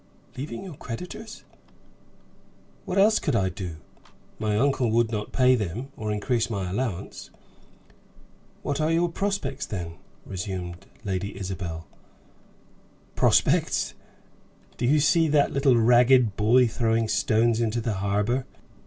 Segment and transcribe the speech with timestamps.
[0.35, 1.43] "Leaving your creditors?"
[2.85, 3.75] "What else could I do?
[4.39, 7.29] My uncle would not pay them, or increase my allowance."
[8.63, 11.85] "What are your prospects then?" resumed Lady Isabel.
[13.15, 13.93] "Prospects!
[14.75, 18.47] Do you see that little ragged boy throwing stones into the harbor?